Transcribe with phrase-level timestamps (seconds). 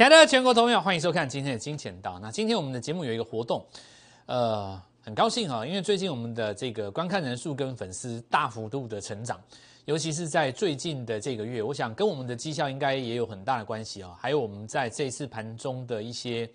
[0.00, 2.18] 亲爱的全国朋友，欢迎收看今天的金钱道。
[2.20, 3.62] 那今天我们的节目有一个活动，
[4.24, 9.38] 呃，很高兴啊，因为最近我们的这个观看人数跟粉丝大幅度的成长，
[9.84, 14.16] 尤其是在最近的这个月，我想跟我们的绩效应该也有很大的关系啊。
[14.18, 16.48] 还有我们在这次盘中的一些，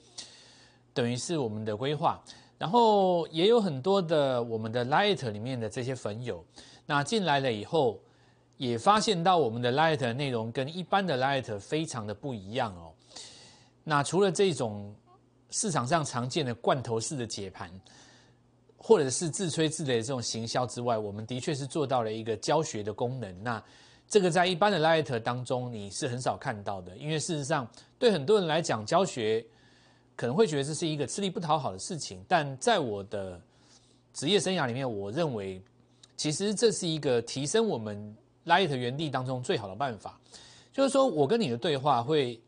[0.91, 2.19] 等于是我们的规划，
[2.57, 6.43] 然后也有很多的我们的 Light 里面的这些粉友，
[6.87, 7.99] 那进来了以后，
[8.57, 12.91] 也发现到我们的 Light 内容跟一般的 Light 非常的不一样哦。
[13.87, 14.93] 那除了这种
[15.51, 17.71] 市场上常见的罐头式的解盘，
[18.75, 23.43] 或者是自吹自擂的这种行销之外，我们的确是做到了一个教学的功能。
[23.43, 23.63] 那
[24.09, 27.67] 这个在一般的 Light 当中你是很少看到的，因为事实上
[27.99, 29.45] 对很多人来讲，教学
[30.15, 32.25] 可能会觉得这是一个吃力不讨好的事情。
[32.27, 33.39] 但在我的
[34.13, 35.61] 职业生涯里面，我认为
[36.17, 38.17] 其实这是一个提升我们
[38.47, 40.19] Light 原地当中最好的办法，
[40.73, 42.41] 就是说我跟你的对话会。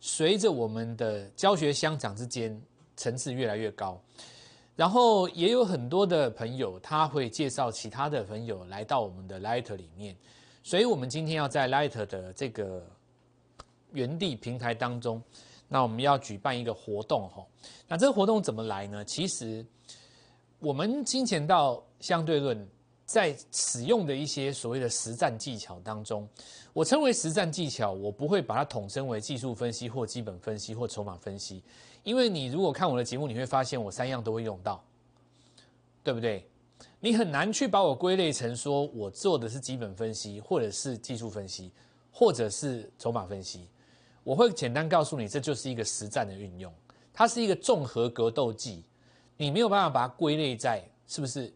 [0.00, 2.60] 随着我们的教学相长之间
[2.96, 4.00] 层次越来越高，
[4.76, 10.16] 然后也有很多的朋友他会介绍其他的朋友来到我们的 Light 里面，
[10.62, 12.86] 所以我们今天要在 Light 的这个
[13.92, 15.22] 原地平台当中，
[15.68, 17.44] 那我们要举办一个活动哈。
[17.88, 19.04] 那这个活动怎么来呢？
[19.04, 19.64] 其实
[20.58, 22.68] 我们金钱道相对论。
[23.06, 26.28] 在使用的一些所谓的实战技巧当中，
[26.72, 31.62] 我称为实战技巧，我不会把它统称为技术分析或基本分析或筹码分析，
[32.02, 34.82] 因为你如果看我的节目，你会发现我三样都会用到，
[36.02, 36.44] 对不对？
[36.98, 41.70] 你很难去把我归类成说我做的是基本分析，或者是技术分析，
[42.10, 43.68] 或者是筹码分析。
[44.24, 46.74] 我会简单告诉你，这就是一个实战的运用，
[47.12, 48.82] 它是一个综合格斗技，
[49.36, 51.52] 你没有办法把它归类在是不是？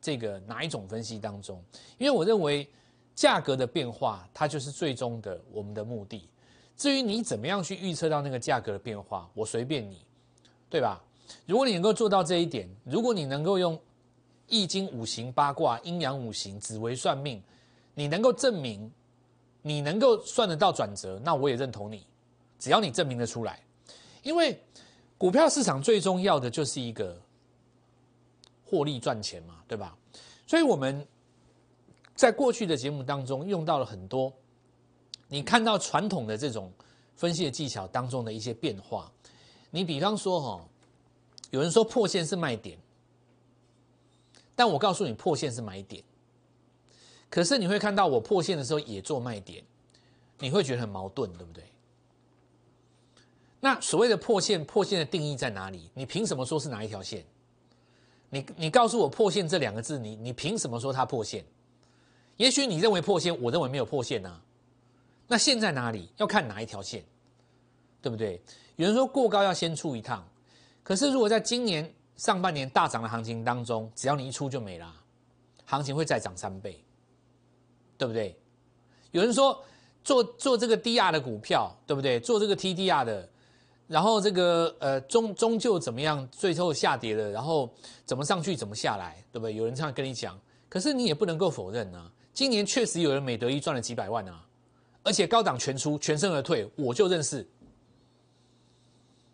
[0.00, 1.62] 这个哪一种分析当中？
[1.98, 2.68] 因为我认为
[3.14, 6.28] 价格的变化，它就是最终的我们的目的。
[6.76, 10.04] 至于你怎么样去预测到那个价格的变化，我随便你，
[10.70, 11.02] 对吧？
[11.44, 13.78] 如果你能够做到这一点，如果你能够用
[14.46, 17.42] 易经五行八卦、阴阳五行、紫微算命，
[17.94, 18.90] 你能够证明
[19.62, 22.06] 你能够算得到转折，那我也认同你。
[22.58, 23.60] 只要你证明得出来，
[24.22, 24.56] 因为
[25.16, 27.20] 股票市场最重要的就是一个。
[28.68, 29.96] 获利赚钱嘛，对吧？
[30.46, 31.06] 所以我们
[32.14, 34.30] 在过去的节目当中用到了很多，
[35.28, 36.70] 你看到传统的这种
[37.16, 39.10] 分析的技巧当中的一些变化。
[39.70, 40.68] 你比方说哈，
[41.50, 42.78] 有人说破线是卖点，
[44.54, 46.04] 但我告诉你破线是买点。
[47.30, 49.64] 可是你会看到我破线的时候也做卖点，
[50.38, 51.64] 你会觉得很矛盾，对不对？
[53.60, 55.90] 那所谓的破线，破线的定义在哪里？
[55.94, 57.24] 你凭什么说是哪一条线？
[58.30, 61.44] 你你告诉我破线这两个字，你你凭什么说它破线？
[62.36, 64.40] 也许你认为破线，我认为没有破线呐。
[65.26, 66.08] 那线在哪里？
[66.16, 67.04] 要看哪一条线，
[68.00, 68.40] 对不对？
[68.76, 70.26] 有人说过高要先出一趟，
[70.82, 74.94] 可是如果在今年上半年大涨的行情当中，只要你一出就没了，
[75.64, 76.82] 行情会再涨三倍，
[77.96, 78.38] 对不对？
[79.10, 79.64] 有人说
[80.04, 82.20] 做做这个 DR 的股票，对不对？
[82.20, 83.28] 做这个 TDR 的。
[83.88, 86.28] 然后这个呃终终究怎么样？
[86.30, 87.68] 最后下跌了，然后
[88.04, 89.54] 怎么上去怎么下来，对不对？
[89.54, 90.38] 有人这样跟你讲，
[90.68, 92.12] 可是你也不能够否认啊。
[92.34, 94.46] 今年确实有人美德一赚了几百万啊，
[95.02, 97.44] 而且高档全出，全身而退，我就认识。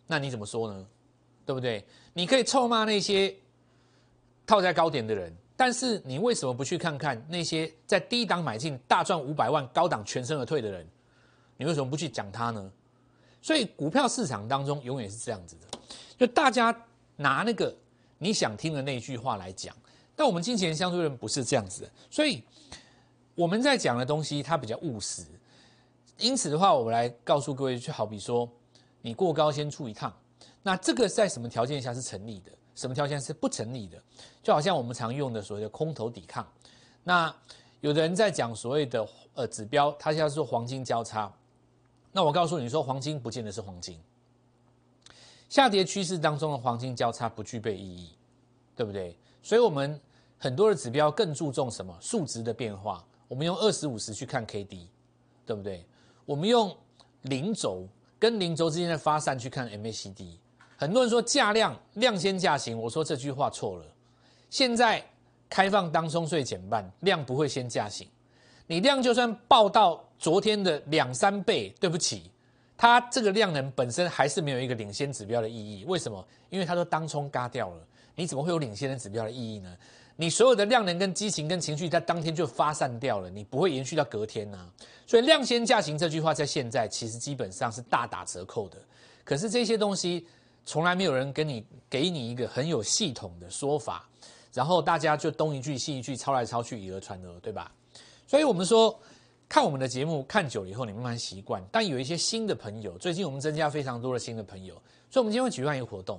[0.07, 0.87] 那你怎么说呢？
[1.45, 1.85] 对不对？
[2.13, 3.35] 你可以臭骂那些
[4.47, 10.87] 套在高点的人，但是你为什么不去看看那些在低档买进大赚五百万、高档全身而退的人？
[11.57, 12.73] 你为什么不去讲他呢？
[13.45, 15.79] 所以股票市场当中永远是这样子的，
[16.17, 16.75] 就大家
[17.15, 17.77] 拿那个
[18.17, 19.77] 你想听的那句话来讲，
[20.17, 22.43] 但我们金钱相对论不是这样子的，所以
[23.35, 25.27] 我们在讲的东西它比较务实，
[26.17, 28.49] 因此的话，我们来告诉各位，就好比说
[29.03, 30.11] 你过高先出一趟，
[30.63, 34.03] 那这个在什么条件下是成立的，什么条件是不成立的？
[34.43, 36.51] 就好像我们常用的所谓的空头抵抗，
[37.03, 37.31] 那
[37.83, 41.31] 有的人在讲所谓的呃指标，他叫做黄金交叉。
[42.17, 43.99] 那我告诉你说，黄金不见得是黄金。
[45.49, 48.13] 下跌趋势当中的黄金交叉不具备意义，
[48.77, 49.19] 对不对？
[49.43, 50.01] 所以，我们
[50.39, 51.93] 很多的指标更注重什么？
[52.01, 53.05] 数值的变化。
[53.27, 54.89] 我们用二十五十去看 K D，
[55.45, 55.85] 对不对？
[56.25, 56.73] 我们用
[57.23, 60.39] 零轴跟零轴之间的发散去看 M A C D。
[60.77, 63.85] 很多人说价量量先价行，我说这句话错了。
[64.51, 65.05] 现在
[65.49, 68.09] 开放当中税减半，量不会先价行。
[68.67, 72.31] 你量就算报到昨天的两三倍，对不起，
[72.77, 75.85] 它这个量能本身还是没有一个领先指标的意义。
[75.85, 76.27] 为什么？
[76.51, 79.77] 因为它都当冲嘎掉了，你怎么会有领先的指标的意义呢？
[80.17, 84.71] 你所有的量能跟激情跟情绪在当天就发散掉了，你不会延续到隔天呐。
[85.07, 88.79] 所以量先价行这句话在现在其实基本上是大打折扣的。
[89.25, 90.25] 可是这些东西
[90.65, 94.09] 从来没有人跟你给你一个很有系统的说法，
[94.53, 97.73] 然后大家就东一句西一句抄来抄去，以讹传讹，对吧？
[98.35, 98.99] 所以我们说
[99.49, 101.65] 看我们的节目看久了以后，你慢慢习惯。
[101.71, 104.75] 但有一些新的朋友，最近我们增加非常多的新的朋友，
[105.09, 106.19] 所以我们今天会举办一个活动，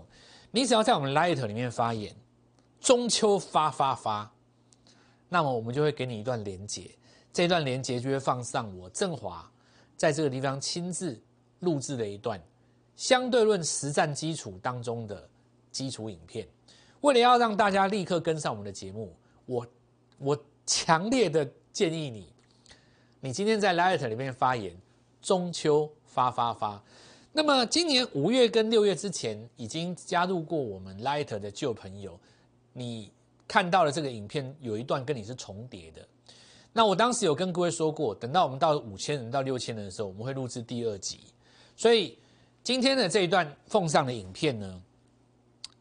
[0.50, 2.16] 你只要在我们 Light 里面发言。
[2.80, 4.32] 中秋发发发，
[5.28, 6.90] 那么我们就会给你一段连接，
[7.34, 9.52] 这段连接就会放上我振华
[9.98, 11.22] 在这个地方亲自
[11.60, 12.42] 录制的一段
[12.96, 15.30] 相对论实战基础当中的
[15.70, 16.48] 基础影片。
[17.02, 19.14] 为了要让大家立刻跟上我们的节目，
[19.46, 19.68] 我
[20.18, 21.46] 我强烈的
[21.76, 22.32] 建议你，
[23.20, 24.74] 你今天在 Light 里面发言，
[25.22, 26.82] 中秋发发发。
[27.34, 32.18] 那么今年五月跟六月之前已经加入过我们 Light 的旧朋友。
[32.72, 33.12] 你
[33.46, 36.08] 看到了这个影片有一段跟你是重叠的，
[36.72, 41.20] 那我当时有跟各位说过，等到我们到五千人到六千人的时候，我们会录制第二集。
[41.76, 42.18] 所以
[42.64, 44.82] 今天的这一段奉上的影片呢，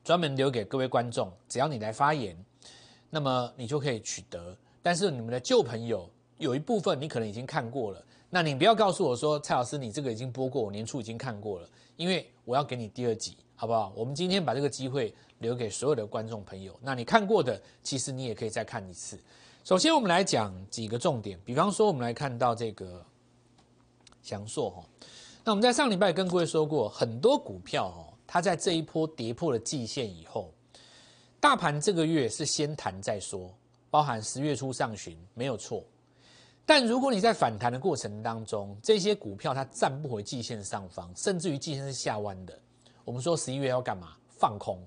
[0.02, 2.36] 专门留给各位观众，只要你来发言，
[3.10, 4.58] 那么你就可以取得。
[4.84, 13.92] 但是你们的旧朋友有一部分你可能已经看过了，那你不要告诉我说蔡老师你这个已经播过，我年初已经看过了，因为我要给你第二集，好不好？
[13.96, 15.12] 我们今天把这个机会。
[15.40, 19.18] 留给所有的观众朋友，那你看过的，其实你也可以再看一次。
[19.62, 23.04] 首先，我们来讲几个重点，比方说，我们来看到这个
[24.22, 24.82] 祥硕哈。
[25.42, 30.50] 那我们在上礼拜跟各位说过，很多股票哦，它在这一波跌破了季线以后，
[31.40, 33.52] 大盘这个月是先谈再说，
[33.94, 35.84] 包含十月初上旬没有错。
[36.66, 42.58] 但如果你在反弹的过程当中，这些股票它站不回季线上方，甚至于季线是下弯的，
[43.04, 44.16] 我们说十一月要干嘛？
[44.28, 44.84] 放空。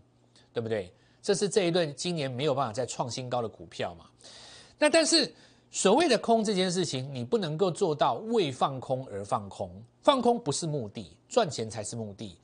[0.54, 0.92] 对不对？
[1.22, 4.08] 这是这一轮今年没有办法再创新高的股票嘛？
[4.80, 5.32] 那但是
[5.70, 9.70] 所谓的空这件事情，你不能够做到为放空而放空，
[10.02, 12.36] 放空不是目的，赚钱才是目的。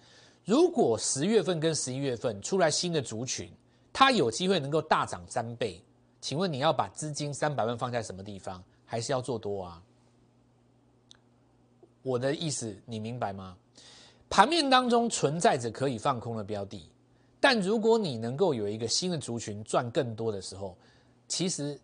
[0.46, 3.52] 如果十月份跟十一月份出来新的族群，
[3.92, 5.82] 它有机会能够大涨三倍，
[6.24, 8.64] 请问你要把资金三百万放在什么地方？
[8.86, 9.84] 还是要做多啊？
[12.02, 13.58] 我的意思你明白吗？
[14.30, 16.90] 盘面当中存在着可以放空的标的。
[17.42, 20.78] 但如果你能够有一个新的族群赚更多的时候，
[21.28, 21.78] 其实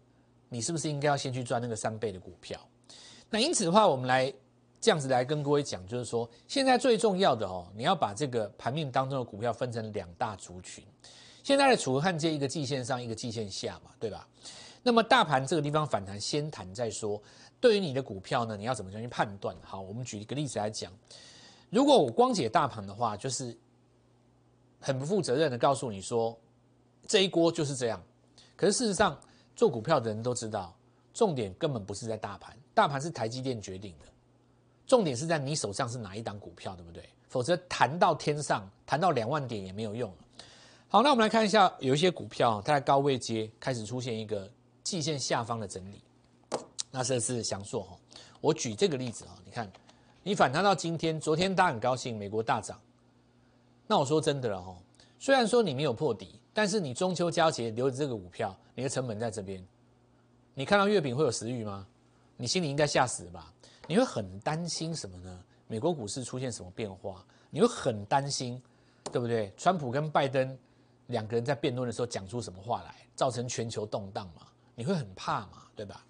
[0.47, 2.57] 你是不是应该要先去赚那个三倍的股票？
[3.30, 4.33] 那因此的话，我们来
[4.80, 10.81] 这样子来跟各位讲，就是说现在最重要的哦，你要把这个盘面当中的股票分成两大族群。
[11.50, 14.28] 现在的楚河汉界一个季线上，一个季线下嘛，对吧？
[14.84, 17.19] 那么大盘这个地方反弹先谈再说。
[17.60, 19.56] 对于你的股票呢，你要怎么去判断？
[19.63, 20.94] 好，我们举一个例子来讲，
[21.72, 23.57] 如果我光解大盘的话，就是。
[24.80, 26.40] 很不负责任的告诉你说，
[27.07, 28.00] 这一锅就是这样。
[28.56, 29.19] 可是事实上，
[29.56, 30.78] 做股票的人都知道，
[31.16, 34.06] 重点根本不是在大盘，大盘是台积电决定的。
[34.86, 37.10] 重点是在你手上是哪一档股票，对不对？
[37.28, 40.13] 否则谈到天上，谈到两万点也没有用。
[40.91, 44.50] 好，那我们来看一下，有一些股票它在高位接开始出现一个
[44.83, 46.01] 季线下方的整理。
[46.89, 47.95] 那这是祥硕哈，
[48.41, 49.71] 我举这个例子啊，你看，
[50.24, 52.81] 你反弹到今天，昨天大家很高兴，美国大涨。
[53.86, 54.75] 那我说真的了哈，
[55.19, 59.63] 虽然说你没有破底，但是你中秋佳节留着这个股票，你的成本在这边，
[60.56, 61.85] 你看到月饼会有食欲吗？
[62.35, 63.54] 你心里应该吓死吧？
[63.85, 65.40] 你会很担心什么呢？
[65.68, 67.23] 美国股市出现什么变化？
[67.52, 68.59] 你会很担心，
[69.11, 69.54] 对不对？
[69.56, 70.57] 川普跟拜登
[71.09, 74.47] 两个人在辩论的时候讲出什么话来，造成全球动荡嘛？
[74.73, 75.68] 你会很怕嘛？
[75.75, 76.04] 对吧？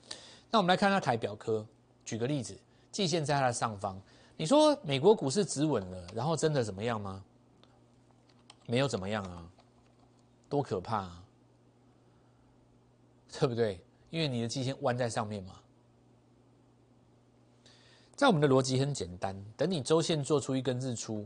[0.50, 1.66] 那我们来看看台表科，
[2.06, 2.58] 举个例子，
[2.92, 4.00] 季线在它的上方，
[4.38, 7.24] 你说美国股市止稳了，然后真的怎么样吗？
[8.66, 9.50] 没有怎么样啊，
[10.48, 11.24] 多可怕啊，
[13.32, 13.84] 对不对？
[14.10, 15.56] 因为你的季线弯在上面嘛。
[18.16, 21.26] 在我们的逻辑很简单，等你周线做出一根日出，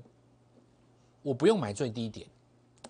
[1.24, 2.28] 我不用买最低点，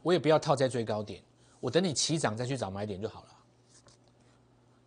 [0.03, 1.19] 我也不要套在最高点，
[1.59, 3.27] 我等你起涨再去找买点就好了。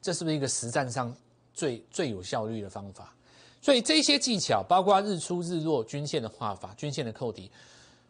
[0.01, 1.13] 这是不是一个实战上
[1.53, 3.13] 最最有效率的方法？
[3.61, 7.51] 所以这些技巧，包括日出日落、均线的画法、均线的扣底。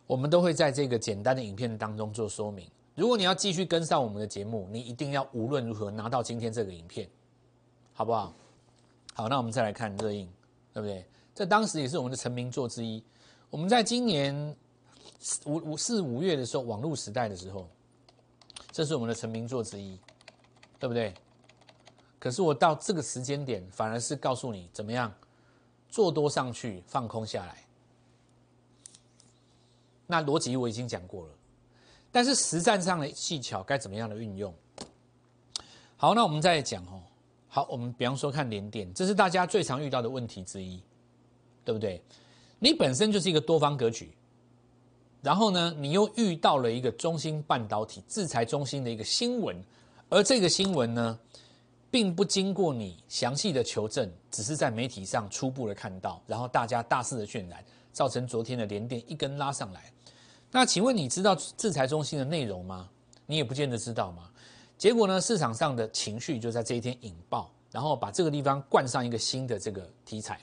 [0.07, 2.69] 我们都会在这个简单的影片当中做说明。
[2.95, 7.09] 如果你要继续跟上我们的节目，你一定要无论如何拿到今天这个影片，
[7.93, 8.33] 好不好？
[9.15, 10.29] 好，那我们再来看热映，
[10.73, 11.05] 对不对？
[11.35, 13.03] 这当时也是我们的成名作之一。
[13.51, 14.57] 我们在今年
[15.45, 17.69] 五五四五月的时候，网络时代的时候，
[18.71, 19.99] 这是我们的成名作之一，
[20.79, 21.15] 对不对？
[22.19, 25.13] 可是我到这个时间点，反而是告诉你怎么样
[25.89, 27.59] 做多上去，放空下来。
[30.07, 31.33] 那逻辑我已经讲过了，
[32.13, 34.55] 但是实战上的技巧该怎么样的运用？
[35.97, 37.03] 好，那我们再讲哦。
[37.49, 40.83] 好，我们比方说看连电，这是大家最常遇到的问题之一，
[41.65, 42.03] 对不对？
[42.59, 44.15] 你本身就是一个多方格局，
[45.27, 49.61] 然后呢，你又遇到了一个中芯半导体制裁中心的一个新闻，
[50.09, 51.19] 而这个新闻呢，
[51.91, 57.59] 并不经过你详细的求证，只是在媒体上初步的看到，然后大家大肆的渲染，
[57.93, 59.91] 造成昨天的联电一根拉上来。
[60.53, 62.89] 那请问你知道制裁中心的内容吗？
[63.27, 64.31] 你也不见得知道嘛。
[64.79, 70.41] 结果呢，市场上的情绪就在这一天引爆，然后把这个地方冠上一个新的这个题材。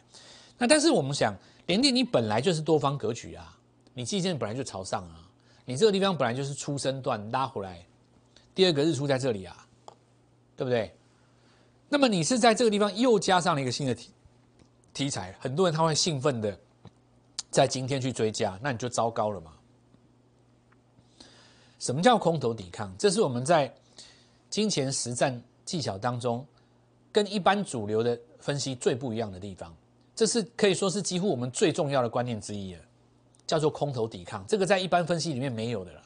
[0.57, 1.33] 那但是我们想，
[1.67, 3.57] 联电你本来就是多方格局啊，
[3.93, 5.29] 你季线本来就朝上啊，
[5.65, 7.85] 你这个地方本来就是出生段拉回来，
[8.55, 9.67] 第二个日出在这里啊，
[10.57, 10.95] 对不对？
[11.89, 14.09] 那么你是在这个地方又加上了一个新的题
[14.93, 16.57] 题材，很多人他会兴奋的
[17.51, 19.53] 在今天去追加，那你就糟糕了嘛。
[21.77, 22.95] 什么叫空头抵抗？
[22.97, 23.71] 这是我们在
[24.49, 26.43] 金钱实战技巧当中，
[27.11, 29.75] 跟一般主流的分析最不一样的地方，
[30.15, 32.81] 这是可以说是几乎我们最重要的观念之一了，
[33.53, 34.43] 叫做空头抵抗。
[34.47, 36.01] 这个在一般分析里面没有的了，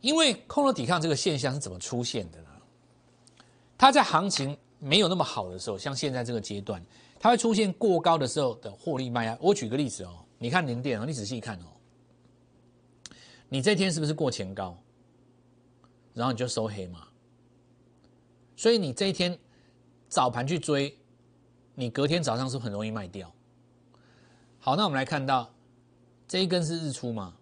[0.00, 2.48] 因为空头抵抗这个现象是怎么出现的呢？
[3.78, 6.84] 它在行情没有那么好的时候，像现在这个阶段，
[7.20, 9.38] 它会出现过高的时候的获利卖压。
[9.40, 11.70] 我举个例子哦，你看零点哦，你仔细看哦，
[13.48, 14.76] 你这天是不是过前高？
[16.14, 17.06] 然后你就收黑嘛，
[18.56, 19.38] 所以你这一天
[20.08, 20.98] 早盘去追，
[21.76, 23.32] 你隔天早上是很容易卖掉。
[24.64, 25.52] 好，那我们来看到
[26.28, 27.34] 这一根是日出吗？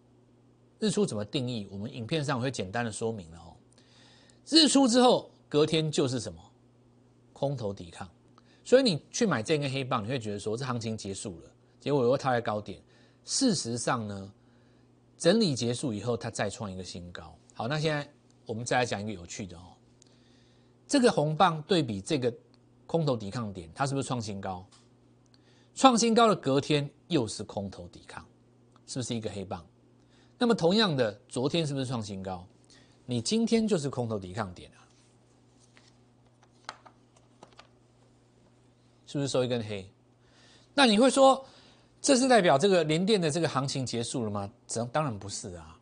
[0.78, 1.68] 日出怎么定义？
[1.70, 3.52] 我们影片上会简单的说明了哦。
[4.48, 6.42] 日出之后，隔天就是什么？
[7.34, 8.08] 空头抵抗。
[8.64, 12.80] 所以你去买这根黑棒，你会觉得说这行情结束了，结果又套在高点。
[13.26, 14.32] 事实上呢，
[15.18, 17.36] 整理结束以后，它再创一个新高。
[17.54, 18.08] 好，那现在。
[18.46, 19.76] 我们再来讲一个有趣的哦，
[20.88, 22.34] 这个红棒对比这个
[22.84, 24.66] 空头抵抗点，它是不是创新高？
[25.80, 28.22] 创新高的隔天又是空头抵抗，
[28.86, 29.64] 是不是一个黑棒？
[30.36, 32.46] 那么同样的，昨天是不是创新高？
[33.06, 34.84] 你今天就是空头抵抗点啊，
[39.06, 39.90] 是不是收一根黑？
[40.74, 41.46] 那你会说，
[42.02, 44.50] 这是代表这个连电的这个行情结束了吗？
[44.68, 45.78] 当当然不是啊。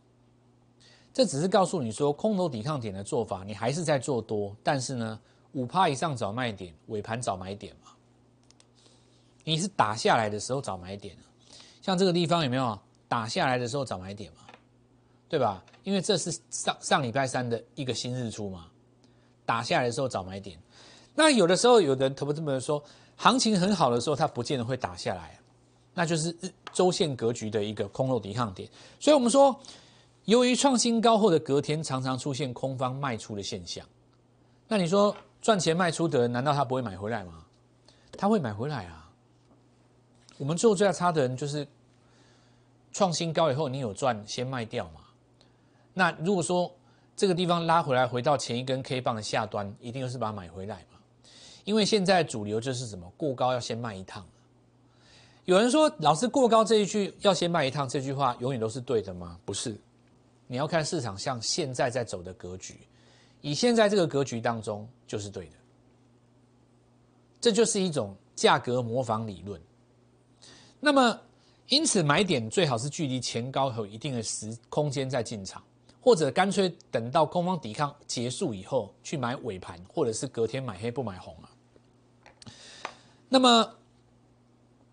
[1.13, 5.21] 这只是告诉你说，空头抵抗点的做法，你还是在做多，但是呢，
[5.55, 7.91] 五趴以上找卖点，尾盘找买点嘛。
[9.49, 11.17] 你是打下来的时候找买点
[11.81, 12.79] 像这个地方有没有
[13.09, 14.43] 打下来的时候找买点嘛？
[15.27, 15.65] 对吧？
[15.85, 18.67] 因为这是上上礼拜三的一个新日出嘛，
[19.47, 20.61] 打下来的时候找买点。
[21.15, 22.85] 那有的时候，有的人投资者说，
[23.17, 25.39] 行情很好的时候，它不见得会打下来，
[25.95, 26.37] 那就是
[26.75, 28.69] 周线格局的一个空头抵抗点。
[29.01, 29.59] 所以我们说。
[30.27, 33.83] 由于创新高后的隔天常常出现空方卖出的现象，
[34.67, 37.47] 那你说赚钱卖出的人难道他不会买回来吗？
[38.13, 38.98] 他会买回来啊。
[40.39, 41.67] 我们做最大差的人就是
[42.93, 45.01] 创新高以后你有赚先卖掉嘛。
[45.93, 46.73] 那如果说
[47.17, 50.99] 这个地方拉回来回到前一根 K 棒的下端，一定又是把它买回来嘛。
[51.65, 54.25] 因为现在主流就是什么过高要先卖一趟。
[55.45, 59.39] 有人说老师过高这一句要先卖一趟这句话永远都是对的吗？
[59.45, 59.77] 不是。
[60.47, 62.79] 你要看市场像现在在走的格局，
[63.43, 65.57] 以现在这个格局当中就是对的，
[67.41, 69.61] 这就是一种价格模仿理论。
[70.81, 71.21] 那么，
[71.69, 75.63] 因此买点最好是距离前高有一定的时空间再进场，
[76.01, 81.51] 或者干脆等到空方抵抗结束以后去买尾盘，或者是隔天买黑不买红啊。
[83.29, 83.75] 那么，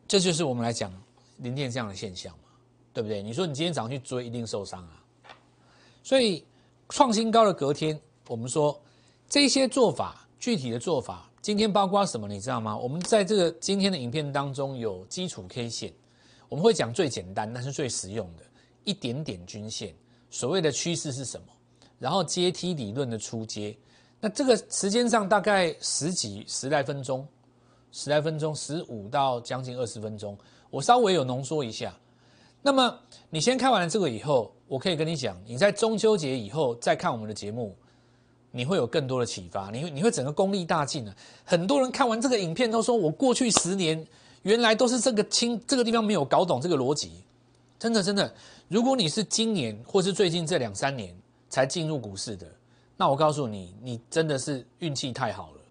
[0.08, 0.92] 这就是我们来讲
[1.38, 2.50] 零电这样的现象嘛，
[2.92, 3.22] 对不对？
[3.22, 5.04] 你说你今天早上去追，一定受伤啊。
[6.04, 6.44] 所以
[6.90, 8.80] 创新高的隔天，我们说
[9.30, 12.28] 这些做法具体的做法，今天包括什么？
[12.28, 12.76] 你知道吗？
[12.76, 15.94] 我们在这个今天的影片当中有基础 K 线，
[16.50, 18.42] 我们会讲最简单但是最实用的
[18.84, 19.94] 一点点均线，
[20.32, 21.46] 所谓的趋势是什么？
[22.00, 23.78] 然后阶梯理论的出阶，
[24.20, 27.24] 那这个时间上大概十几十来分钟，
[27.92, 30.36] 十来分钟，十五到将近二十分钟，
[30.72, 31.96] 我稍微有浓缩一下。
[32.64, 33.00] 那么
[33.30, 34.52] 你先看完了这个以后。
[34.68, 37.78] 我可以跟你讲，你在中秋节以后再看我们的节目，
[38.56, 41.14] 你会有更多的启发，你会你会整个功力大进啊！
[41.44, 44.08] 很多人看完这个影片都说，我过去十年
[44.44, 47.12] 原来都是这个清这个地方没有搞懂这个逻辑，
[47.78, 48.34] 真的真的。
[48.70, 51.14] 如果你是今年或是最近这两三年
[51.50, 52.48] 才进入股市的，
[52.96, 55.62] 那我告诉你，你真的是运气太好了。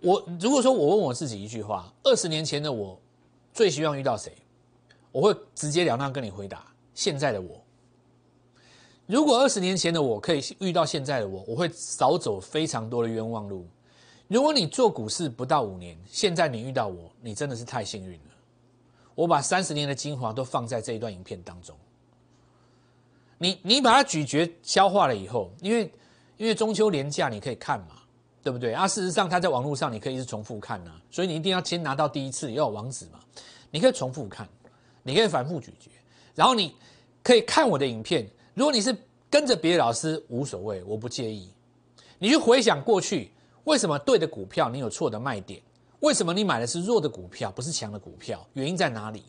[0.00, 2.98] 我如果说我问我自己一句话，二十年前的我
[3.52, 4.32] 最希望遇到谁，
[5.12, 6.64] 我会直截了当跟你回答。
[6.94, 7.62] 现在的我，
[9.10, 13.66] 如果二十年前的我可以遇到现在的我，我会少走非常多的冤枉路。
[14.28, 18.30] 如果你做股市不到五年，现在你遇到我，你真的是太幸运了。
[19.16, 21.76] 我把三十年的精华都放在这一段影片当中。
[23.36, 25.92] 你你把它咀嚼消化了以后，因为
[26.36, 27.96] 因为中秋连假你可以看嘛，
[28.44, 28.86] 对不对啊？
[28.86, 33.18] 事实上，它在网络上你可以一直重复看呐，所以你一定要先拿到第一次要有网址嘛。
[33.72, 34.48] 你可以重复看，
[35.02, 35.90] 你可以反复咀嚼，
[36.36, 36.76] 然后你
[37.24, 38.24] 可以看我的影片。
[38.54, 38.96] 如果你是
[39.30, 41.50] 跟着别的老师，无所谓，我不介意。
[42.18, 43.30] 你去回想过去，
[43.64, 45.62] 为什么对的股票你有错的卖点？
[46.00, 48.46] 为什么你买的是弱的股票，不是强的股票？
[48.54, 49.22] 原因在哪里？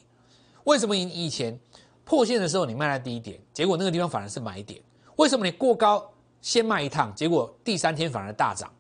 [0.64, 1.60] 为什么你以前？
[2.04, 4.82] 破线的时候你卖在低点，结果那个地方反而是买点。
[5.16, 6.12] 为什么你过高
[6.42, 8.74] 先卖一趟，结果第三天反而大涨？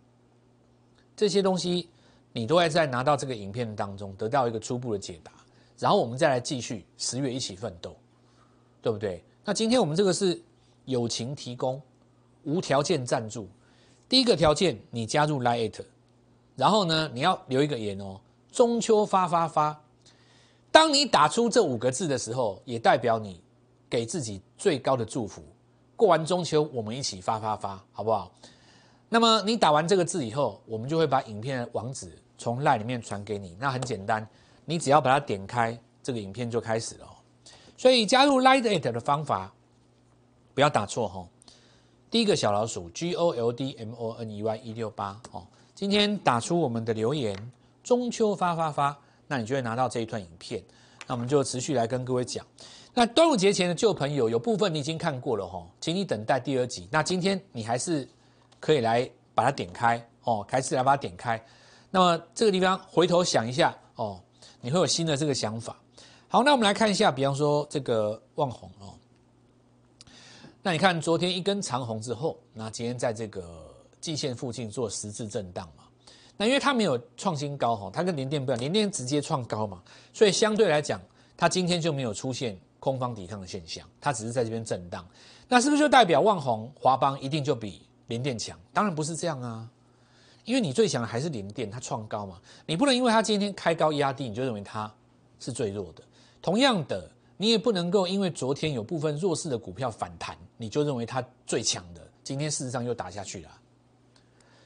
[1.15, 1.88] 这些东西
[2.33, 5.31] 你都会在拿到这个影片当中得到一个初步的解答，
[5.77, 7.95] 然后我们再来继续十月一起奋斗，
[8.81, 9.24] 对不对？
[9.43, 10.39] 那今天我们这个是
[10.86, 11.81] 友情提供，
[12.43, 13.48] 无条件赞助。
[14.07, 15.83] 第一个条件，你加入 Lite，
[16.55, 18.19] 然后呢，你要留一个言哦，
[18.51, 19.81] 中秋发发发。
[20.71, 23.41] 当你打出这五个字的时候，也代表你
[23.89, 25.43] 给自己最高的祝福。
[25.95, 28.31] 过完中秋，我们一起发发发，好不好？
[29.10, 33.57] 那么你打完这个字以后，我们就会把影片的网址从 LINE 里面传给你。
[33.60, 34.27] 那很简单，
[34.65, 37.07] 你只要把它点开，这个影片就开始了。
[37.81, 39.51] 所以加入 Light It 的方法，
[40.53, 41.27] 不要打错哈。
[42.11, 47.35] 第一个小老鼠 G O L D M O N E Y 一六八哦，今天打出我们的留言，
[47.83, 48.95] 中秋发发发。
[49.25, 50.63] 那你就会拿到这一段影片，
[51.07, 52.45] 那我们就持续来跟各位讲。
[52.93, 56.88] 那端午节前的旧朋友，有部分你已经看过了哈，请你等待第二集。
[56.91, 58.07] 那今天你还是
[58.59, 61.43] 可以来把它点开哦，开始来把它点开。
[61.89, 64.21] 那么这个地方回头想一下哦，
[64.61, 65.75] 你会有新的这个想法。
[66.33, 68.95] 好，那我们来看一下，比方说这个望红哦，
[70.63, 73.43] 那你看昨天一根长红之后，那今天在这个
[74.00, 75.83] 季线附近做十字震荡嘛。
[76.38, 81.01] 那因为它没有创新高哈，它跟联电不一样，联电直接创高嘛，所以相对来讲，
[81.35, 85.05] 它今天就没有出现空方抵抗的现象，它只是在这边震荡。
[85.50, 88.57] 那是不是就代表旺红、华邦一定就比联电强？
[88.72, 89.70] 当然不是这样啊，
[90.46, 94.89] 因为你最强的还是联电，它创高嘛，你不能因为它今天开高压低，你就认为它
[95.37, 96.01] 是最弱的。
[96.42, 103.50] 同样的，你也不能够因为昨天有部分弱势的股票反弹，你就认为它最强的，今天事实上又打下去了。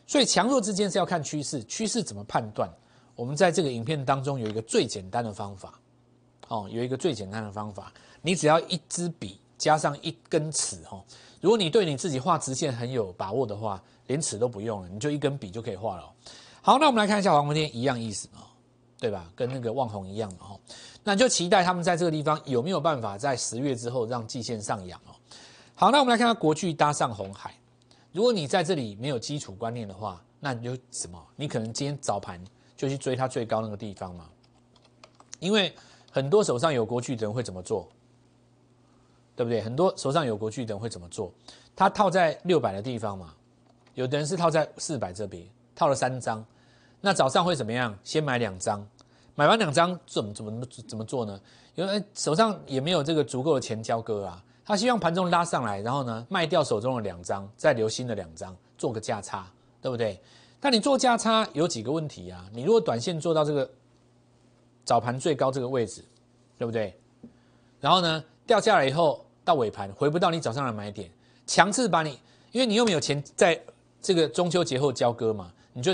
[0.08, 2.70] 所以强弱之间是要看趋势，趋势怎么判断？
[3.16, 5.80] 我们在这个影片当中有一个最简单的方法，
[6.48, 11.04] 哦，有一个最简单的方法，你只要一支笔加上一根尺，哈，
[11.42, 16.12] 如果你对你自己画直线很有把握的话，连尺都不用了，你就一根笔就可以画了。
[16.62, 18.52] 好，那我们来看一下黄文天一样意思啊，
[19.00, 19.32] 对吧？
[19.36, 20.60] 跟那个望红一样的哈，
[21.08, 25.14] 那就期待他们在这个地方有没有办法在十月之后让季线上扬哦。
[25.76, 27.54] 好，那我们来看看国巨搭上红海。
[28.12, 31.24] 如果你在这里没有基础观念的话，那你就什么？
[31.36, 32.44] 你可能今天早盘
[32.76, 34.26] 就去追它最高那个地方嘛。
[35.40, 35.72] 因为
[36.12, 37.88] 很多手上有国巨的人会怎么做？
[39.36, 39.62] 对不对？
[39.62, 41.32] 很多手上有国巨的人会怎么做？
[41.76, 43.32] 他套在六百的地方嘛。
[43.94, 46.44] 有的人是套在四百这边，套了三张。
[47.00, 47.96] 那早上会怎么样？
[48.04, 48.86] 先买两张，
[49.36, 51.40] 买完两张怎么怎么怎么做呢？
[51.76, 54.42] 因为手上也没有这个足够的钱交割啊。
[54.66, 59.48] 他希望盘中拉上来，然后呢卖掉手中的两张，再留新的两张，做个价差，
[59.82, 60.20] 对不对？
[60.60, 62.50] 但你做价差有几个问题啊？
[62.52, 63.70] 你如果短线做到这个
[64.84, 66.04] 早盘最高这个位置，
[66.58, 66.98] 对不对？
[67.80, 71.12] 然后呢掉下来以后到尾盘回不到你早上的买点，
[71.46, 72.18] 强制把你，
[72.52, 73.62] 因为你又没有钱在
[74.02, 75.92] 这个中秋节后交割嘛，你就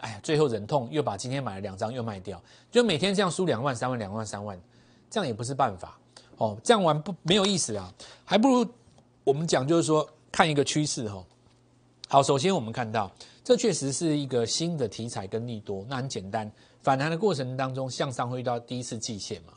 [0.00, 4.60] 哎呀最后忍痛又把今天买了两张又卖掉，就每天这样输两万三万两万三万，
[5.08, 5.98] 这样也不是办法。
[6.38, 7.92] 哦，这样玩不没有意思啊，
[8.24, 8.66] 还不如
[9.24, 11.22] 我们讲，就是说看一个趋势哈。
[12.08, 13.12] 好，首先我们看到
[13.44, 16.50] 这确实是一个新的题材跟利多，那很简单，
[16.82, 19.52] 反弹的过程当中向上会遇到第一次季线嘛。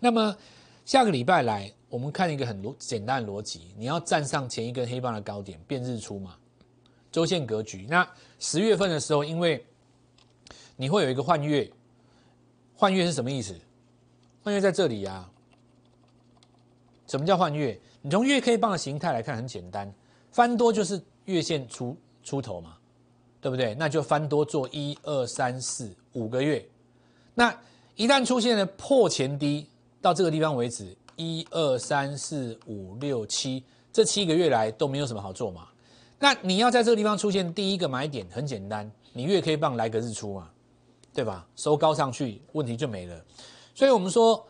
[0.00, 0.36] 那么
[0.84, 6.34] 下个礼拜来，我们看一个很逻简单的逻辑，你要站上前一根黑棒的高点变日出嘛，
[7.12, 7.86] 周线格局。
[7.88, 8.06] 那
[8.40, 9.64] 十月份的时候，因为
[10.76, 11.70] 你会有一个换月，
[12.74, 13.54] 换月是什么意思？
[14.42, 15.28] 换月在这里呀。
[17.06, 17.78] 什么叫换月？
[18.02, 19.92] 你从月 K 棒的形态来看，很简单，
[20.30, 22.76] 翻多就是月线出出头嘛，
[23.40, 23.74] 对不对？
[23.74, 26.66] 那就翻多做一二三四五个月。
[27.34, 27.54] 那
[27.94, 29.68] 一旦出现了破前低，
[30.00, 35.68] 到这个地方为止，一二三四五六七，这七个月来都没有什么好做嘛。
[36.18, 40.50] 那你要在这个地方出现第一个买点，很简单，你月 K 棒来个日出嘛，
[41.14, 41.46] 对吧？
[41.56, 43.24] 收高上去，问题就没了。
[43.74, 44.44] 所以我们说。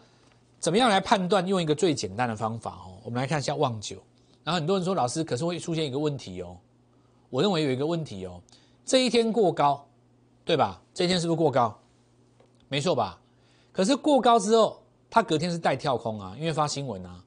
[0.60, 1.46] 怎么样来判断？
[1.46, 4.02] 用一个最简单的方法哦，我们来看一下旺九。
[4.42, 6.56] 然后很多人说，老师，可是会出现一个问题哦。
[7.28, 8.40] 我认为有一个问题哦，
[8.82, 9.86] 这一天过高，
[10.42, 10.80] 对吧？
[10.94, 11.78] 这一天是不是过高？
[12.68, 13.20] 没错吧？
[13.72, 17.22] 可是过高之后，它隔天是带跳空啊，因为发新闻啊，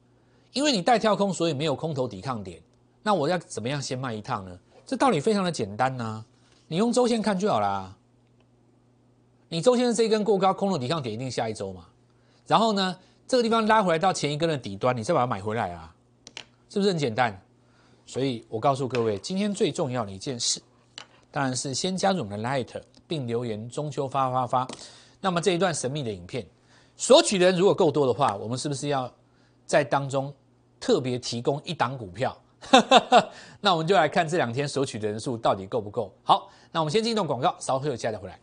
[0.52, 2.60] 因为你带跳空，所以没有空头抵抗点。
[3.04, 4.58] 那我要怎么样先卖一趟呢？
[4.84, 6.24] 这道理非常的简单呐，
[6.66, 7.96] 你用周线看就好啦。
[9.48, 11.86] 你周线的这一根过高，空头抵抗点一定下一周嘛。
[12.46, 15.94] 然后呢，这个地方拉回来到前一根的底端，你再把它买回来啊，
[16.68, 17.38] 是不是很简单？
[18.06, 20.60] 所以我告诉各位，今天最重要的一件事，
[21.30, 24.68] 当然是先加入我们的 Light，并留言中秋发发发。
[25.20, 26.46] 那么这一段神秘的影片，
[26.96, 29.12] 索取的人如果够多的话，我们是不是要
[29.66, 30.32] 在当中
[30.80, 32.36] 特别提供一档股票？
[33.60, 36.12] 那我们就来看这两天索取的人数到底够不够。
[36.22, 38.38] 好，那我们先进一段广告，稍后有接着回来。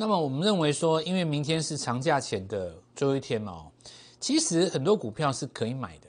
[0.00, 3.66] 那么我们认为说，因为明天是长假前的最后一天嘛，
[4.20, 6.06] 其实很多股票是可以买的。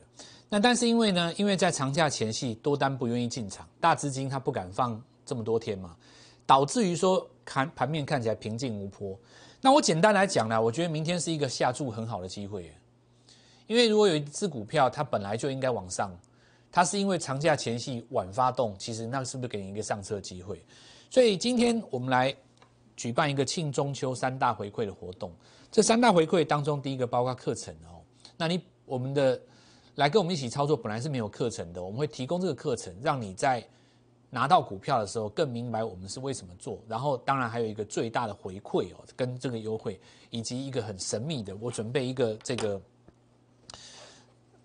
[0.47, 5.95] 那但是因为呢，因为在长假前夕多单不愿意进场，大资金它不敢放这么多天嘛，
[6.45, 9.19] 导致于说盘盘面看起来平静无波。
[9.59, 12.71] 那我简单来讲呢，我觉得明天是一个下注很好的机会，
[13.65, 16.15] 因为如果有一只股票它本来就应该往上，
[16.71, 20.63] 它是因为长假前夕晚发动，其实那是不是给你一个上车机会？
[21.09, 22.35] 所以今天我们来。
[22.99, 25.31] 举办一个庆中秋三大回馈的活动，
[25.71, 28.03] 这三大回馈当中，第一个包括课程哦。
[28.35, 29.41] 那你我们的
[29.95, 33.65] 来跟我们一起操作，本来是没有课程的，我们会提供这个课程，让你在
[34.29, 36.77] 拿到股票的时候更明白我们是为什么做。
[36.89, 39.97] 然后当然还有一个最大的回馈哦，跟这个优惠，
[40.29, 42.81] 以及一个很神秘的，我准备一个这个，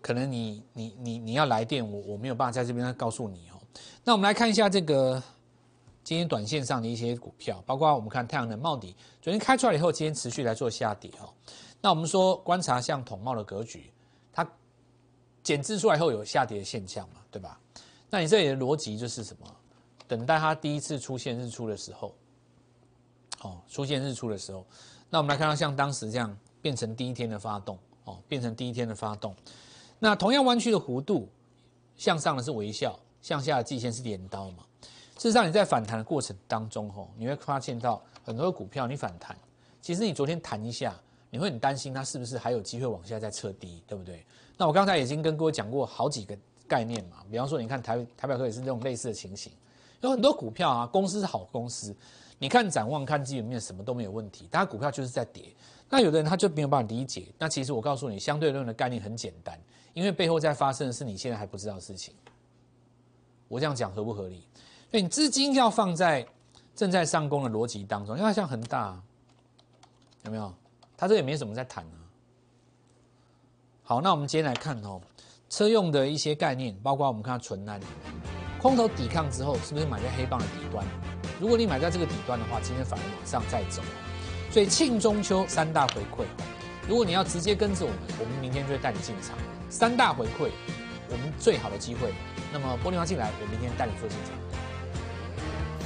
[0.00, 3.62] 可能你你你你要来电，我我没有办法在这边告诉你哦。
[4.02, 5.22] 那我们来看一下这个。
[6.04, 11.32] 今天短线上的一些股票，包括我们看太阳能茂底，昨天开出来以后，今天持续来做下跌哦。
[11.80, 13.90] 那我们说观察像统茂的格局，
[14.30, 14.46] 它
[15.42, 17.58] 减资出来后有下跌的现象嘛，对吧？
[18.10, 19.46] 那你这里的逻辑就是什么？
[20.06, 22.14] 等待它第一次出现日出的时候，
[23.40, 24.64] 哦，出现日出的时候，
[25.08, 29.34] 那我们来看到像当时这样变成第一天的发动哦，变成第一天的发动。
[29.98, 31.26] 那同样弯曲的弧度，
[31.96, 34.64] 向上的是微笑，向下的季线是镰刀嘛？
[35.16, 39.36] 事实上，你在反弹的过程当中，吼，你会发现到很多股票你反弹，
[39.80, 40.94] 其实你昨天弹一下，
[41.30, 44.24] 你会很担心它是不是还有机会往下再测低，对不对？
[44.56, 49.52] 那我刚才已经跟各位讲过好几个概念嘛，比方说，你看台台表科也是这种类似的情形，
[50.00, 51.94] 有很多股票啊，公司是好公司，
[52.38, 55.44] 你看展望、看基本面什么都没有问题，但股票就是在跌。
[55.88, 59.56] 那有的人他就没有办法理解，那其实我告诉你，相对论的概念很简单，
[59.92, 62.12] 因为背后在发生的是你现在还不知道的事情。
[63.46, 64.46] 我这样讲合不合理？
[64.94, 66.24] 所以你资金要放在
[66.76, 68.96] 正在上攻的逻辑当中，因为它像恒大，
[70.22, 70.54] 有没有？
[70.96, 71.98] 它这也没什么在谈啊。
[73.82, 75.00] 好，那我们接天来看哦，
[75.50, 77.80] 车用的一些概念，包括我们看到纯安，
[78.62, 80.86] 空头抵抗之后，是不是买在黑棒的底端？
[81.40, 83.82] 如果你买在这个底端的话，今天反而往上再走。
[84.52, 86.24] 所以庆中秋三大回馈，
[86.88, 89.36] 如果你要直接跟着我们，我们明天就会带你进场。
[89.68, 90.52] 三大回馈，
[91.10, 92.14] 我们最好的机会。
[92.52, 94.43] 那么玻璃花进来，我明天带你做进场。